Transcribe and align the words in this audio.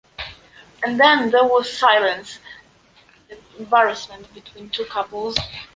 And 0.83 0.99
then 0.99 1.29
there 1.29 1.43
was 1.43 1.71
silence, 1.77 2.39
embarrassment 3.59 4.33
between 4.33 4.69
the 4.69 4.73
two 4.73 4.85
couples. 4.85 5.37